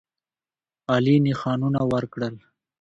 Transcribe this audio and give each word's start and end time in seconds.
عالي 0.93 1.15
نښانونه 1.25 1.79
ورکړل. 1.91 2.35